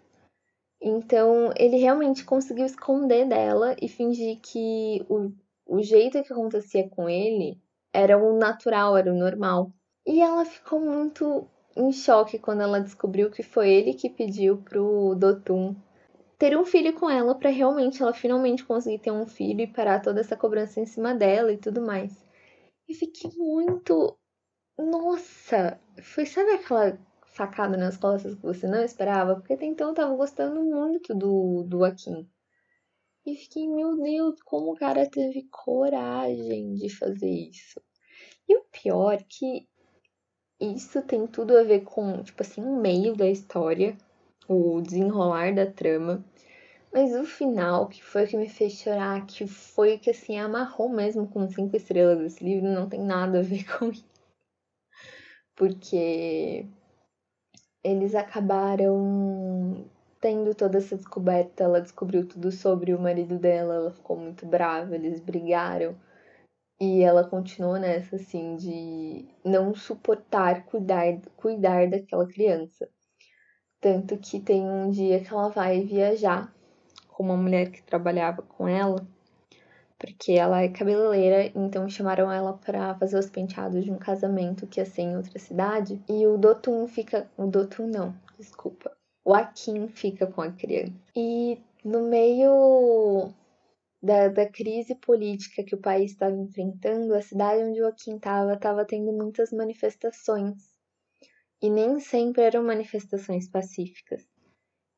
Então, 0.80 1.52
ele 1.56 1.76
realmente 1.76 2.24
conseguiu 2.24 2.66
esconder 2.66 3.26
dela 3.26 3.76
e 3.80 3.88
fingir 3.88 4.40
que 4.40 5.04
o, 5.08 5.30
o 5.66 5.82
jeito 5.82 6.22
que 6.22 6.32
acontecia 6.32 6.88
com 6.88 7.08
ele 7.08 7.60
era 7.92 8.18
o 8.18 8.36
natural, 8.36 8.96
era 8.96 9.12
o 9.12 9.16
normal. 9.16 9.72
E 10.06 10.20
ela 10.20 10.44
ficou 10.44 10.80
muito 10.80 11.48
em 11.76 11.92
choque 11.92 12.38
quando 12.38 12.62
ela 12.62 12.80
descobriu 12.80 13.30
que 13.30 13.42
foi 13.42 13.70
ele 13.70 13.94
que 13.94 14.08
pediu 14.08 14.56
pro 14.58 15.14
Dotum 15.14 15.76
ter 16.38 16.56
um 16.56 16.64
filho 16.64 16.92
com 16.94 17.08
ela 17.08 17.34
para 17.34 17.50
realmente 17.50 18.02
ela 18.02 18.12
finalmente 18.12 18.64
conseguir 18.64 18.98
ter 18.98 19.10
um 19.10 19.26
filho 19.26 19.60
e 19.60 19.66
parar 19.66 20.00
toda 20.00 20.20
essa 20.20 20.36
cobrança 20.36 20.80
em 20.80 20.86
cima 20.86 21.14
dela 21.14 21.52
e 21.52 21.58
tudo 21.58 21.80
mais. 21.82 22.12
E 22.88 22.94
fiquei 22.94 23.30
muito 23.36 24.16
nossa, 24.78 25.80
foi 26.02 26.26
sabe 26.26 26.50
aquela 26.52 26.98
facada 27.26 27.76
nas 27.76 27.96
costas 27.96 28.34
que 28.34 28.42
você 28.42 28.66
não 28.66 28.82
esperava? 28.82 29.34
Porque 29.34 29.54
até 29.54 29.66
então 29.66 29.88
eu 29.88 29.94
tava 29.94 30.14
gostando 30.14 30.62
muito 30.62 31.14
do, 31.14 31.62
do 31.64 31.84
Akin. 31.84 32.28
E 33.24 33.34
fiquei, 33.36 33.68
meu 33.68 33.96
Deus, 33.96 34.40
como 34.42 34.72
o 34.72 34.76
cara 34.76 35.08
teve 35.08 35.48
coragem 35.50 36.74
de 36.74 36.88
fazer 36.88 37.28
isso. 37.28 37.80
E 38.48 38.56
o 38.56 38.64
pior 38.70 39.14
é 39.14 39.24
que 39.28 39.66
isso 40.60 41.02
tem 41.02 41.26
tudo 41.26 41.56
a 41.56 41.62
ver 41.62 41.82
com, 41.82 42.22
tipo 42.22 42.42
assim, 42.42 42.62
o 42.62 42.76
meio 42.80 43.14
da 43.14 43.28
história, 43.28 43.96
o 44.48 44.80
desenrolar 44.80 45.54
da 45.54 45.66
trama. 45.66 46.24
Mas 46.92 47.14
o 47.14 47.24
final, 47.24 47.88
que 47.88 48.02
foi 48.02 48.24
o 48.24 48.28
que 48.28 48.36
me 48.36 48.48
fez 48.48 48.72
chorar, 48.74 49.26
que 49.26 49.46
foi 49.46 49.96
o 49.96 49.98
que 49.98 50.10
assim 50.10 50.38
amarrou 50.38 50.88
mesmo 50.88 51.28
com 51.28 51.48
cinco 51.48 51.76
estrelas 51.76 52.20
esse 52.20 52.44
livro, 52.44 52.68
não 52.68 52.88
tem 52.88 53.00
nada 53.00 53.40
a 53.40 53.42
ver 53.42 53.64
com 53.78 53.90
isso. 53.90 54.04
Porque 55.54 56.66
eles 57.84 58.14
acabaram 58.14 59.86
tendo 60.20 60.54
toda 60.54 60.78
essa 60.78 60.96
descoberta, 60.96 61.64
ela 61.64 61.80
descobriu 61.80 62.26
tudo 62.26 62.50
sobre 62.50 62.94
o 62.94 62.98
marido 62.98 63.38
dela, 63.38 63.74
ela 63.74 63.90
ficou 63.92 64.16
muito 64.16 64.46
brava, 64.46 64.94
eles 64.94 65.20
brigaram. 65.20 65.94
E 66.78 67.02
ela 67.02 67.24
continuou 67.24 67.78
nessa, 67.78 68.16
assim, 68.16 68.56
de 68.56 69.26
não 69.44 69.74
suportar 69.74 70.64
cuidar, 70.66 71.20
cuidar 71.36 71.88
daquela 71.88 72.26
criança. 72.26 72.88
Tanto 73.80 74.16
que 74.18 74.40
tem 74.40 74.62
um 74.62 74.90
dia 74.90 75.20
que 75.20 75.32
ela 75.32 75.48
vai 75.48 75.82
viajar 75.82 76.52
com 77.08 77.22
uma 77.22 77.36
mulher 77.36 77.70
que 77.70 77.82
trabalhava 77.82 78.42
com 78.42 78.68
ela, 78.68 79.06
porque 79.98 80.32
ela 80.32 80.62
é 80.62 80.68
cabeleireira, 80.68 81.50
então 81.54 81.88
chamaram 81.88 82.30
ela 82.30 82.52
para 82.52 82.94
fazer 82.96 83.18
os 83.18 83.30
penteados 83.30 83.84
de 83.84 83.90
um 83.90 83.96
casamento 83.96 84.66
que 84.66 84.80
ia 84.80 84.84
ser 84.84 85.02
em 85.02 85.16
outra 85.16 85.38
cidade. 85.38 86.02
E 86.08 86.26
o 86.26 86.36
Dotun 86.36 86.86
fica. 86.86 87.26
O 87.36 87.46
Dotun 87.46 87.86
não, 87.86 88.14
desculpa. 88.38 88.92
O 89.24 89.32
Akin 89.32 89.88
fica 89.88 90.26
com 90.26 90.42
a 90.42 90.52
criança. 90.52 90.92
E 91.14 91.58
no 91.82 92.02
meio 92.02 93.32
da, 94.06 94.28
da 94.28 94.46
crise 94.48 94.94
política 94.94 95.64
que 95.64 95.74
o 95.74 95.80
país 95.80 96.12
estava 96.12 96.36
enfrentando, 96.36 97.12
a 97.12 97.20
cidade 97.20 97.62
onde 97.64 97.80
Joaquim 97.80 98.16
estava 98.16 98.54
estava 98.54 98.84
tendo 98.84 99.12
muitas 99.12 99.50
manifestações. 99.50 100.54
E 101.60 101.68
nem 101.68 101.98
sempre 101.98 102.42
eram 102.42 102.62
manifestações 102.62 103.48
pacíficas. 103.48 104.24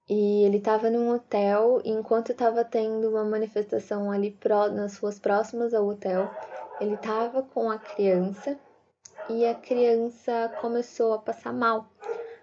E 0.09 0.45
ele 0.45 0.59
estava 0.59 0.91
num 0.91 1.11
hotel, 1.11 1.81
e 1.85 1.91
enquanto 1.91 2.33
estava 2.33 2.65
tendo 2.65 3.09
uma 3.09 3.25
manifestação 3.25 4.11
ali 4.11 4.37
nas 4.75 4.97
ruas 4.99 5.19
próximas 5.19 5.73
ao 5.73 5.87
hotel, 5.87 6.31
ele 6.81 6.95
estava 6.95 7.43
com 7.43 7.71
a 7.71 7.79
criança 7.79 8.59
e 9.31 9.47
a 9.47 9.55
criança 9.55 10.51
começou 10.61 11.15
a 11.15 11.19
passar 11.19 11.53
mal. 11.53 11.89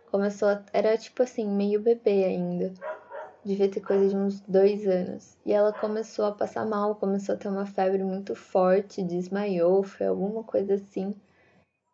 Começou 0.10 0.48
a, 0.48 0.63
era 0.74 0.98
tipo 0.98 1.24
assim, 1.24 1.48
meio 1.48 1.79
bebê 1.79 2.24
ainda 2.25 2.74
devia 3.46 3.70
ter 3.70 3.80
coisa 3.80 4.10
de 4.10 4.16
uns 4.18 4.42
dois 4.42 4.88
anos. 4.88 5.38
E 5.46 5.54
ela 5.54 5.72
começou 5.72 6.25
a 6.25 6.32
passar 6.32 6.66
mal, 6.66 6.96
começou 6.96 7.36
a 7.36 7.38
ter 7.38 7.48
uma 7.48 7.66
febre 7.66 8.04
muito 8.04 8.34
forte, 8.34 9.04
desmaiou, 9.04 9.84
foi 9.84 10.08
alguma 10.08 10.44
coisa 10.44 10.74
assim. 10.74 11.14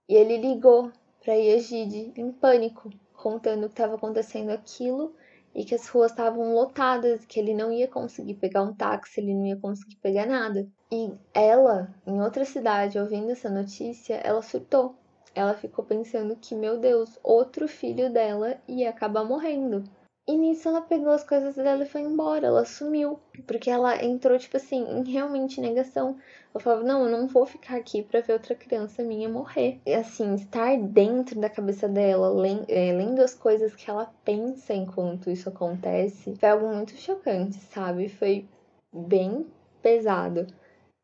E 0.07 0.15
ele 0.15 0.37
ligou 0.37 0.91
para 1.21 1.33
Yajid 1.33 2.13
em 2.15 2.31
pânico, 2.31 2.89
contando 3.13 3.67
que 3.67 3.73
estava 3.73 3.95
acontecendo 3.95 4.49
aquilo 4.49 5.13
e 5.53 5.65
que 5.65 5.75
as 5.75 5.87
ruas 5.89 6.11
estavam 6.11 6.53
lotadas, 6.53 7.25
que 7.25 7.39
ele 7.39 7.53
não 7.53 7.71
ia 7.71 7.87
conseguir 7.87 8.35
pegar 8.35 8.63
um 8.63 8.73
táxi, 8.73 9.19
ele 9.19 9.33
não 9.33 9.45
ia 9.45 9.57
conseguir 9.57 9.97
pegar 9.97 10.25
nada. 10.25 10.65
E 10.89 11.11
ela, 11.33 11.93
em 12.07 12.21
outra 12.21 12.45
cidade, 12.45 12.97
ouvindo 12.97 13.29
essa 13.29 13.49
notícia, 13.49 14.15
ela 14.15 14.41
surtou. 14.41 14.95
Ela 15.35 15.53
ficou 15.53 15.83
pensando 15.83 16.35
que, 16.35 16.55
meu 16.55 16.79
Deus, 16.79 17.19
outro 17.21 17.67
filho 17.67 18.11
dela 18.11 18.57
ia 18.67 18.89
acabar 18.89 19.23
morrendo. 19.23 19.83
E 20.27 20.37
nisso 20.37 20.69
ela 20.69 20.81
pegou 20.81 21.09
as 21.09 21.23
coisas 21.23 21.55
dela 21.55 21.83
e 21.83 21.89
foi 21.89 22.01
embora, 22.01 22.47
ela 22.47 22.63
sumiu. 22.63 23.19
Porque 23.47 23.69
ela 23.69 24.03
entrou, 24.03 24.37
tipo 24.37 24.55
assim, 24.57 24.83
em 24.83 25.03
realmente 25.03 25.59
negação. 25.59 26.17
Ela 26.53 26.63
falava, 26.63 26.83
não, 26.83 27.05
eu 27.05 27.11
não 27.11 27.27
vou 27.27 27.45
ficar 27.45 27.75
aqui 27.77 28.03
pra 28.03 28.21
ver 28.21 28.33
outra 28.33 28.55
criança 28.55 29.03
minha 29.03 29.27
morrer. 29.27 29.81
E 29.85 29.93
assim, 29.93 30.35
estar 30.35 30.77
dentro 30.77 31.39
da 31.39 31.49
cabeça 31.49 31.87
dela, 31.89 32.31
é, 32.67 32.93
lendo 32.93 33.21
as 33.21 33.33
coisas 33.33 33.75
que 33.75 33.89
ela 33.89 34.13
pensa 34.23 34.73
enquanto 34.73 35.29
isso 35.29 35.49
acontece, 35.49 36.35
foi 36.35 36.49
algo 36.49 36.67
muito 36.67 36.95
chocante, 36.97 37.55
sabe? 37.55 38.07
Foi 38.07 38.47
bem 38.93 39.47
pesado. 39.81 40.47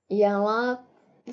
E 0.10 0.24
ela 0.24 0.82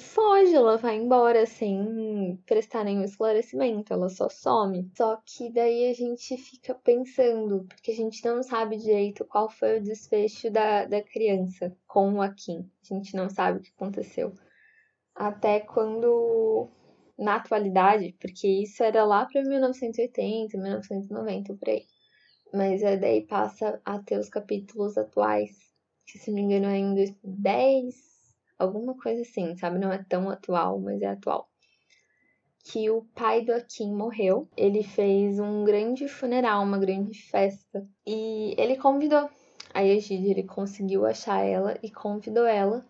foge, 0.01 0.55
ela 0.55 0.77
vai 0.77 0.97
embora 0.97 1.47
sem 1.47 2.37
prestar 2.47 2.85
nenhum 2.85 3.05
esclarecimento, 3.05 3.93
ela 3.93 4.09
só 4.09 4.29
some. 4.29 4.91
Só 4.97 5.21
que 5.25 5.53
daí 5.53 5.91
a 5.91 5.95
gente 5.95 6.37
fica 6.37 6.75
pensando, 6.75 7.65
porque 7.65 7.93
a 7.93 7.95
gente 7.95 8.25
não 8.25 8.43
sabe 8.43 8.77
direito 8.77 9.25
qual 9.25 9.49
foi 9.49 9.79
o 9.79 9.83
desfecho 9.83 10.51
da, 10.51 10.85
da 10.85 11.03
criança 11.03 11.77
com 11.87 12.15
o 12.15 12.23
Akin. 12.23 12.69
A 12.91 12.95
gente 12.95 13.15
não 13.15 13.29
sabe 13.31 13.59
o 13.59 13.63
que 13.63 13.73
aconteceu. 13.77 14.33
Até 15.15 15.61
quando, 15.61 16.69
na 17.19 17.37
atualidade, 17.37 18.17
porque 18.21 18.49
isso 18.49 18.83
era 18.83 19.05
lá 19.05 19.27
para 19.27 19.43
1980, 19.43 20.57
1990, 20.59 21.55
por 21.55 21.69
aí. 21.69 21.85
Mas 22.53 22.83
é 22.83 22.97
daí 22.97 23.27
passa 23.27 23.81
a 23.85 23.99
ter 23.99 24.19
os 24.19 24.29
capítulos 24.29 24.97
atuais, 24.97 25.51
que 26.07 26.19
se 26.19 26.31
não 26.31 26.37
me 26.37 26.43
engano 26.43 26.67
é 26.67 26.79
em 26.79 26.95
2010, 26.95 28.14
alguma 28.59 28.95
coisa 28.95 29.23
assim, 29.23 29.57
sabe? 29.57 29.79
Não 29.79 29.93
é 29.93 30.03
tão 30.09 30.31
atual, 30.31 30.79
mas 30.79 31.03
é 31.03 31.07
atual. 31.07 31.49
Que 32.65 32.91
o 32.91 33.03
pai 33.15 33.45
do 33.45 33.53
Akin 33.53 33.95
morreu. 33.95 34.49
Ele 34.57 34.83
fez 34.83 35.39
um 35.39 35.65
grande 35.65 36.09
funeral, 36.09 36.63
uma 36.63 36.79
grande 36.79 37.21
festa. 37.23 37.87
E 38.07 38.55
ele 38.57 38.77
convidou 38.77 39.29
a 39.73 39.85
Egide, 39.85 40.31
ele 40.31 40.45
conseguiu 40.45 41.05
achar 41.05 41.41
ela 41.41 41.77
e 41.83 41.91
convidou 41.91 42.47
ela. 42.47 42.85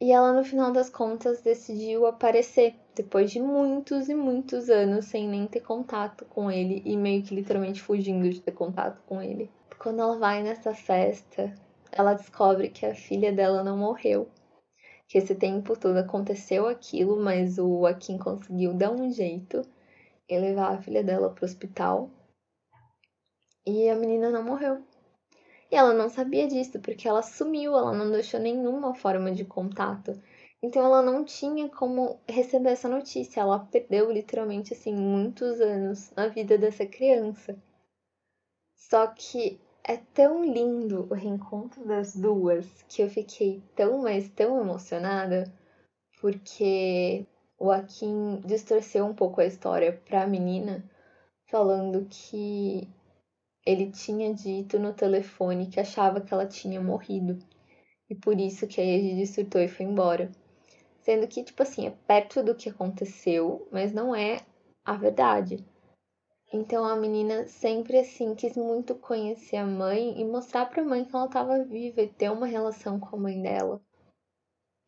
E 0.00 0.12
ela, 0.12 0.32
no 0.32 0.44
final 0.44 0.72
das 0.72 0.90
contas, 0.90 1.40
decidiu 1.40 2.06
aparecer 2.06 2.74
depois 2.94 3.30
de 3.30 3.40
muitos 3.40 4.08
e 4.08 4.14
muitos 4.14 4.68
anos 4.68 5.06
sem 5.06 5.28
nem 5.28 5.46
ter 5.46 5.60
contato 5.60 6.24
com 6.26 6.50
ele 6.50 6.82
e 6.84 6.96
meio 6.96 7.22
que 7.22 7.34
literalmente 7.34 7.82
fugindo 7.82 8.28
de 8.28 8.40
ter 8.40 8.52
contato 8.52 9.02
com 9.06 9.22
ele. 9.22 9.50
Quando 9.78 10.00
ela 10.00 10.18
vai 10.18 10.42
nessa 10.42 10.74
festa, 10.74 11.52
ela 11.90 12.14
descobre 12.14 12.68
que 12.68 12.84
a 12.84 12.94
filha 12.94 13.32
dela 13.32 13.64
não 13.64 13.76
morreu 13.76 14.28
que 15.08 15.18
esse 15.18 15.34
tempo 15.34 15.78
todo 15.78 15.96
aconteceu 15.98 16.66
aquilo, 16.66 17.16
mas 17.22 17.58
o 17.58 17.86
Akin 17.86 18.18
conseguiu 18.18 18.74
dar 18.74 18.90
um 18.90 19.10
jeito 19.10 19.62
e 20.28 20.38
levar 20.38 20.74
a 20.74 20.82
filha 20.82 21.02
dela 21.02 21.30
para 21.30 21.42
o 21.42 21.46
hospital. 21.46 22.10
E 23.64 23.88
a 23.88 23.96
menina 23.96 24.30
não 24.30 24.42
morreu. 24.42 24.82
E 25.70 25.74
ela 25.76 25.92
não 25.92 26.08
sabia 26.08 26.46
disso, 26.46 26.80
porque 26.80 27.08
ela 27.08 27.22
sumiu, 27.22 27.76
ela 27.76 27.92
não 27.92 28.10
deixou 28.10 28.38
nenhuma 28.38 28.94
forma 28.94 29.32
de 29.32 29.44
contato. 29.44 30.20
Então 30.62 30.84
ela 30.84 31.02
não 31.02 31.24
tinha 31.24 31.68
como 31.68 32.20
receber 32.28 32.70
essa 32.70 32.88
notícia. 32.88 33.40
Ela 33.40 33.60
perdeu 33.60 34.10
literalmente 34.10 34.72
assim 34.72 34.94
muitos 34.94 35.60
anos 35.60 36.10
na 36.16 36.28
vida 36.28 36.56
dessa 36.56 36.86
criança. 36.86 37.60
Só 38.74 39.06
que 39.08 39.60
é 39.88 39.96
tão 39.96 40.44
lindo 40.44 41.06
o 41.08 41.14
reencontro 41.14 41.86
das 41.86 42.16
duas 42.16 42.66
que 42.88 43.02
eu 43.02 43.08
fiquei 43.08 43.62
tão, 43.76 44.02
mas 44.02 44.28
tão 44.30 44.60
emocionada, 44.60 45.44
porque 46.20 47.24
o 47.56 47.70
Akin 47.70 48.42
distorceu 48.44 49.06
um 49.06 49.14
pouco 49.14 49.40
a 49.40 49.46
história 49.46 49.92
para 49.92 50.24
a 50.24 50.26
menina, 50.26 50.84
falando 51.46 52.04
que 52.10 52.88
ele 53.64 53.92
tinha 53.92 54.34
dito 54.34 54.76
no 54.76 54.92
telefone 54.92 55.68
que 55.68 55.78
achava 55.78 56.20
que 56.20 56.34
ela 56.34 56.46
tinha 56.46 56.80
morrido. 56.80 57.38
E 58.10 58.14
por 58.14 58.40
isso 58.40 58.66
que 58.66 58.80
a 58.80 58.84
Egi 58.84 59.26
surtou 59.26 59.60
e 59.60 59.68
foi 59.68 59.86
embora. 59.86 60.32
Sendo 61.02 61.28
que, 61.28 61.44
tipo 61.44 61.62
assim, 61.62 61.86
é 61.86 61.90
perto 61.90 62.42
do 62.42 62.56
que 62.56 62.68
aconteceu, 62.68 63.68
mas 63.70 63.92
não 63.92 64.14
é 64.14 64.40
a 64.84 64.96
verdade. 64.96 65.64
Então 66.52 66.84
a 66.84 66.94
menina 66.94 67.46
sempre 67.48 67.98
assim 67.98 68.34
quis 68.34 68.56
muito 68.56 68.94
conhecer 68.94 69.56
a 69.56 69.66
mãe 69.66 70.20
e 70.20 70.24
mostrar 70.24 70.66
para 70.66 70.82
a 70.82 70.84
mãe 70.84 71.04
que 71.04 71.14
ela 71.14 71.26
estava 71.26 71.64
viva 71.64 72.02
e 72.02 72.08
ter 72.08 72.30
uma 72.30 72.46
relação 72.46 73.00
com 73.00 73.16
a 73.16 73.18
mãe 73.18 73.42
dela. 73.42 73.82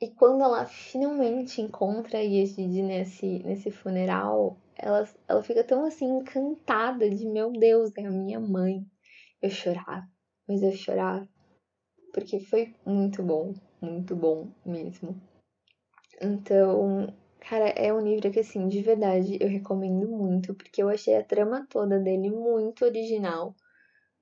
E 0.00 0.08
quando 0.10 0.44
ela 0.44 0.64
finalmente 0.64 1.60
encontra 1.60 2.18
a 2.18 2.22
Yejide 2.22 2.82
nesse, 2.82 3.40
nesse 3.40 3.72
funeral, 3.72 4.56
ela, 4.76 5.08
ela 5.26 5.42
fica 5.42 5.64
tão 5.64 5.84
assim 5.84 6.06
encantada 6.06 7.10
de 7.10 7.26
meu 7.26 7.50
Deus, 7.50 7.90
é 7.96 8.06
a 8.06 8.10
minha 8.10 8.38
mãe. 8.38 8.86
Eu 9.42 9.50
chorava, 9.50 10.08
mas 10.46 10.62
eu 10.62 10.70
chorava. 10.70 11.28
Porque 12.14 12.38
foi 12.38 12.76
muito 12.86 13.24
bom, 13.24 13.54
muito 13.80 14.14
bom 14.14 14.52
mesmo. 14.64 15.20
Então, 16.22 17.12
cara, 17.48 17.70
é 17.70 17.92
um 17.92 18.00
livro 18.00 18.30
que, 18.30 18.40
assim, 18.40 18.68
de 18.68 18.82
verdade 18.82 19.38
eu 19.40 19.48
recomendo 19.48 20.06
muito, 20.06 20.54
porque 20.54 20.82
eu 20.82 20.88
achei 20.90 21.16
a 21.16 21.24
trama 21.24 21.66
toda 21.70 21.98
dele 21.98 22.30
muito 22.30 22.84
original. 22.84 23.54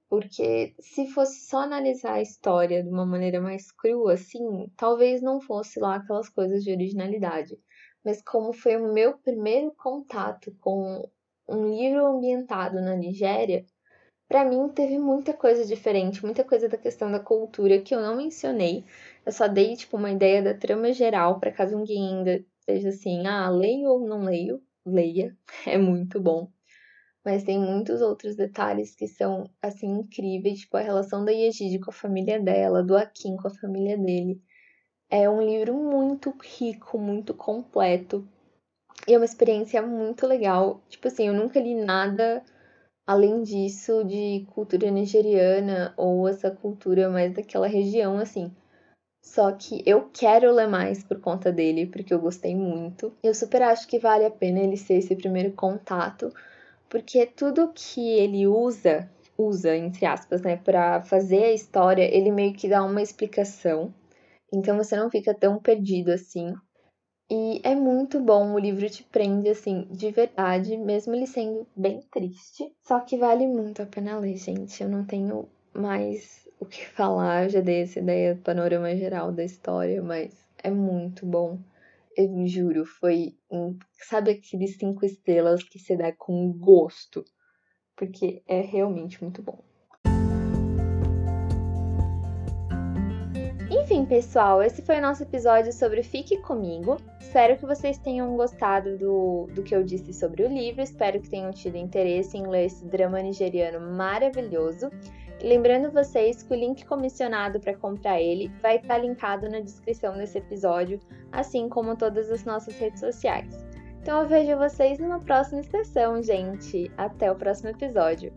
Porque 0.08 0.74
se 0.78 1.08
fosse 1.08 1.48
só 1.48 1.58
analisar 1.62 2.14
a 2.14 2.22
história 2.22 2.84
de 2.84 2.88
uma 2.88 3.04
maneira 3.04 3.40
mais 3.40 3.72
crua, 3.72 4.14
assim, 4.14 4.70
talvez 4.76 5.20
não 5.20 5.40
fosse 5.40 5.80
lá 5.80 5.96
aquelas 5.96 6.28
coisas 6.28 6.62
de 6.62 6.70
originalidade. 6.70 7.58
Mas 8.04 8.22
como 8.22 8.52
foi 8.52 8.76
o 8.76 8.92
meu 8.92 9.18
primeiro 9.18 9.72
contato 9.76 10.54
com 10.60 11.10
um 11.48 11.68
livro 11.68 12.06
ambientado 12.06 12.80
na 12.80 12.94
Nigéria, 12.94 13.66
para 14.28 14.44
mim 14.44 14.68
teve 14.68 14.98
muita 14.98 15.32
coisa 15.34 15.64
diferente, 15.66 16.24
muita 16.24 16.44
coisa 16.44 16.68
da 16.68 16.78
questão 16.78 17.10
da 17.10 17.18
cultura 17.20 17.80
que 17.80 17.94
eu 17.94 18.00
não 18.00 18.16
mencionei. 18.16 18.84
Eu 19.24 19.32
só 19.32 19.48
dei 19.48 19.76
tipo 19.76 19.96
uma 19.96 20.12
ideia 20.12 20.42
da 20.42 20.54
trama 20.54 20.92
geral 20.92 21.40
para 21.40 21.52
caso 21.52 21.76
alguém 21.76 22.18
ainda 22.18 22.44
seja 22.68 22.90
assim, 22.90 23.26
ah, 23.26 23.48
leio 23.50 23.88
ou 23.90 24.08
não 24.08 24.24
leio, 24.24 24.62
leia, 24.84 25.36
é 25.66 25.78
muito 25.78 26.20
bom 26.20 26.50
mas 27.26 27.42
tem 27.42 27.58
muitos 27.58 28.00
outros 28.00 28.36
detalhes 28.36 28.94
que 28.94 29.08
são, 29.08 29.50
assim, 29.60 29.88
incríveis, 29.88 30.60
tipo 30.60 30.76
a 30.76 30.80
relação 30.80 31.24
da 31.24 31.32
Yejide 31.32 31.80
com 31.80 31.90
a 31.90 31.92
família 31.92 32.38
dela, 32.38 32.84
do 32.84 32.96
Akin 32.96 33.36
com 33.36 33.48
a 33.48 33.50
família 33.50 33.98
dele. 33.98 34.40
É 35.10 35.28
um 35.28 35.42
livro 35.42 35.74
muito 35.74 36.32
rico, 36.40 36.96
muito 36.96 37.34
completo, 37.34 38.24
e 39.08 39.14
é 39.14 39.18
uma 39.18 39.24
experiência 39.24 39.82
muito 39.82 40.24
legal. 40.24 40.80
Tipo 40.88 41.08
assim, 41.08 41.26
eu 41.26 41.34
nunca 41.34 41.58
li 41.58 41.74
nada 41.74 42.44
além 43.04 43.42
disso 43.42 44.04
de 44.04 44.46
cultura 44.50 44.88
nigeriana 44.88 45.92
ou 45.96 46.28
essa 46.28 46.48
cultura 46.48 47.10
mais 47.10 47.34
daquela 47.34 47.66
região, 47.66 48.18
assim. 48.18 48.54
Só 49.26 49.50
que 49.50 49.82
eu 49.84 50.08
quero 50.12 50.52
ler 50.52 50.68
mais 50.68 51.02
por 51.02 51.20
conta 51.20 51.50
dele, 51.50 51.84
porque 51.86 52.14
eu 52.14 52.20
gostei 52.20 52.54
muito. 52.54 53.12
Eu 53.22 53.34
super 53.34 53.60
acho 53.60 53.88
que 53.88 53.98
vale 53.98 54.24
a 54.24 54.30
pena 54.30 54.60
ele 54.60 54.76
ser 54.76 54.94
esse 54.94 55.16
primeiro 55.16 55.50
contato 55.52 56.32
porque 56.88 57.26
tudo 57.26 57.72
que 57.74 58.08
ele 58.08 58.46
usa, 58.46 59.10
usa 59.36 59.76
entre 59.76 60.06
aspas, 60.06 60.42
né, 60.42 60.56
para 60.56 61.02
fazer 61.02 61.44
a 61.44 61.52
história, 61.52 62.04
ele 62.04 62.30
meio 62.30 62.54
que 62.54 62.68
dá 62.68 62.84
uma 62.84 63.02
explicação. 63.02 63.92
Então 64.52 64.76
você 64.76 64.96
não 64.96 65.10
fica 65.10 65.34
tão 65.34 65.58
perdido 65.58 66.12
assim. 66.12 66.54
E 67.28 67.60
é 67.64 67.74
muito 67.74 68.20
bom, 68.20 68.54
o 68.54 68.58
livro 68.60 68.88
te 68.88 69.02
prende 69.02 69.48
assim, 69.48 69.88
de 69.90 70.12
verdade, 70.12 70.76
mesmo 70.76 71.14
ele 71.14 71.26
sendo 71.26 71.66
bem 71.76 72.00
triste. 72.12 72.72
Só 72.84 73.00
que 73.00 73.18
vale 73.18 73.46
muito 73.48 73.82
a 73.82 73.86
pena 73.86 74.16
ler, 74.18 74.36
gente. 74.36 74.80
Eu 74.80 74.88
não 74.88 75.04
tenho 75.04 75.48
mais 75.74 76.45
o 76.58 76.66
que 76.66 76.86
falar, 76.88 77.44
eu 77.44 77.50
já 77.50 77.60
dei 77.60 77.82
essa 77.82 77.98
ideia, 77.98 78.40
panorama 78.42 78.94
geral 78.96 79.32
da 79.32 79.44
história, 79.44 80.02
mas 80.02 80.34
é 80.62 80.70
muito 80.70 81.24
bom 81.24 81.58
eu 82.16 82.46
juro, 82.46 82.86
foi. 82.86 83.36
Um, 83.50 83.78
sabe 84.08 84.30
aqueles 84.30 84.78
cinco 84.78 85.04
estrelas 85.04 85.62
que 85.62 85.78
você 85.78 85.96
dá 85.96 86.10
com 86.12 86.50
gosto? 86.52 87.22
Porque 87.94 88.42
é 88.48 88.60
realmente 88.60 89.22
muito 89.22 89.42
bom. 89.42 89.62
Enfim, 93.70 94.04
pessoal, 94.06 94.62
esse 94.62 94.82
foi 94.82 94.98
o 94.98 95.02
nosso 95.02 95.22
episódio 95.22 95.72
sobre 95.72 96.02
Fique 96.02 96.38
Comigo. 96.38 96.96
Espero 97.20 97.56
que 97.56 97.66
vocês 97.66 97.98
tenham 97.98 98.36
gostado 98.36 98.96
do, 98.96 99.48
do 99.54 99.62
que 99.62 99.74
eu 99.74 99.82
disse 99.82 100.12
sobre 100.12 100.42
o 100.42 100.48
livro. 100.48 100.82
Espero 100.82 101.20
que 101.20 101.28
tenham 101.28 101.50
tido 101.52 101.76
interesse 101.76 102.36
em 102.36 102.46
ler 102.46 102.66
esse 102.66 102.84
drama 102.86 103.20
nigeriano 103.20 103.94
maravilhoso. 103.94 104.90
Lembrando 105.42 105.90
vocês 105.90 106.42
que 106.42 106.52
o 106.52 106.56
link 106.56 106.84
comissionado 106.86 107.60
para 107.60 107.76
comprar 107.76 108.20
ele 108.20 108.50
vai 108.62 108.76
estar 108.76 108.98
linkado 108.98 109.48
na 109.48 109.60
descrição 109.60 110.16
desse 110.16 110.38
episódio, 110.38 110.98
assim 111.30 111.68
como 111.68 111.96
todas 111.96 112.30
as 112.30 112.44
nossas 112.44 112.76
redes 112.78 113.00
sociais. 113.00 113.66
Então 114.00 114.22
eu 114.22 114.28
vejo 114.28 114.56
vocês 114.56 114.98
numa 114.98 115.20
próxima 115.20 115.62
sessão, 115.64 116.22
gente. 116.22 116.90
Até 116.96 117.30
o 117.30 117.34
próximo 117.34 117.70
episódio. 117.70 118.32